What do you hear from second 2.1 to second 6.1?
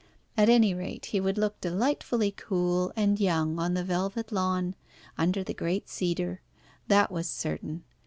cool and young on the velvet lawn under the great